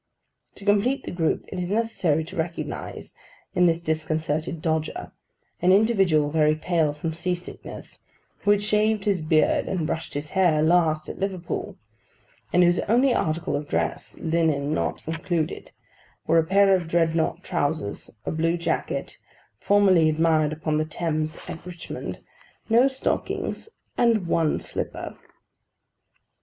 To 0.55 0.65
complete 0.65 1.03
the 1.03 1.11
group, 1.11 1.45
it 1.49 1.59
is 1.59 1.69
necessary 1.69 2.23
to 2.23 2.35
recognise 2.35 3.13
in 3.53 3.67
this 3.67 3.79
disconcerted 3.79 4.59
dodger, 4.59 5.11
an 5.61 5.71
individual 5.71 6.31
very 6.31 6.55
pale 6.55 6.91
from 6.91 7.13
sea 7.13 7.35
sickness, 7.35 7.99
who 8.39 8.49
had 8.49 8.63
shaved 8.63 9.05
his 9.05 9.21
beard 9.21 9.67
and 9.67 9.85
brushed 9.85 10.15
his 10.15 10.31
hair, 10.31 10.63
last, 10.63 11.07
at 11.07 11.19
Liverpool: 11.19 11.77
and 12.51 12.63
whose 12.63 12.79
only 12.89 13.13
article 13.13 13.55
of 13.55 13.69
dress 13.69 14.17
(linen 14.17 14.73
not 14.73 15.03
included) 15.07 15.69
were 16.25 16.39
a 16.39 16.43
pair 16.43 16.75
of 16.75 16.87
dreadnought 16.87 17.43
trousers; 17.43 18.09
a 18.25 18.31
blue 18.31 18.57
jacket, 18.57 19.19
formerly 19.59 20.09
admired 20.09 20.51
upon 20.51 20.79
the 20.79 20.85
Thames 20.85 21.37
at 21.47 21.63
Richmond; 21.63 22.21
no 22.69 22.87
stockings; 22.87 23.69
and 23.99 24.25
one 24.25 24.59
slipper. 24.59 25.15